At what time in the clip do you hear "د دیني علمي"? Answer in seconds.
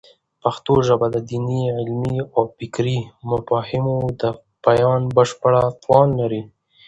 1.11-2.17